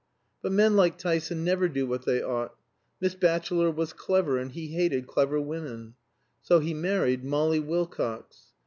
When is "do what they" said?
1.69-2.23